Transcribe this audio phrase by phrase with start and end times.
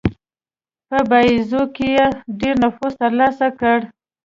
[0.87, 2.05] په باییزو کې یې
[2.39, 3.79] ډېر نفوذ ترلاسه کړ.